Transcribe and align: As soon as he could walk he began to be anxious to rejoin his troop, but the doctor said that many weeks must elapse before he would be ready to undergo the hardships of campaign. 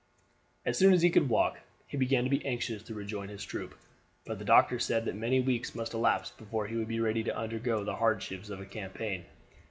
As 0.65 0.79
soon 0.79 0.93
as 0.93 1.03
he 1.03 1.11
could 1.11 1.29
walk 1.29 1.59
he 1.85 1.95
began 1.95 2.23
to 2.23 2.29
be 2.31 2.43
anxious 2.43 2.81
to 2.81 2.95
rejoin 2.95 3.29
his 3.29 3.45
troop, 3.45 3.75
but 4.25 4.39
the 4.39 4.45
doctor 4.45 4.79
said 4.79 5.05
that 5.05 5.13
many 5.13 5.39
weeks 5.39 5.75
must 5.75 5.93
elapse 5.93 6.31
before 6.31 6.65
he 6.65 6.75
would 6.75 6.87
be 6.87 6.99
ready 6.99 7.21
to 7.23 7.37
undergo 7.37 7.83
the 7.83 7.97
hardships 7.97 8.49
of 8.49 8.67
campaign. 8.71 9.25